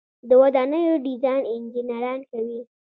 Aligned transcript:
د 0.29 0.31
ودانیو 0.41 0.95
ډیزاین 1.05 1.43
انجنیران 1.53 2.19
کوي 2.31 2.59